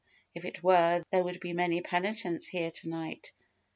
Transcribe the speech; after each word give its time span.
if 0.33 0.45
it 0.45 0.63
were, 0.63 1.03
there 1.11 1.23
would 1.23 1.39
be 1.39 1.53
many 1.53 1.79
penitents 1.79 2.47
here 2.47 2.71
to 2.71 2.89
night. 2.89 3.33